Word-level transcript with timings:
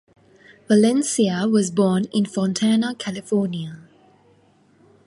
Valencia 0.67 1.47
was 1.47 1.69
born 1.69 2.05
in 2.05 2.25
Fontana, 2.25 2.95
California. 2.95 3.77